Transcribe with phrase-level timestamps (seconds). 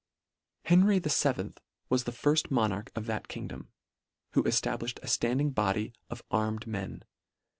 [0.65, 3.69] Henry the feventh was the firft monarch of that kingdom,
[4.31, 7.03] who eftablished a flanding body of armed men.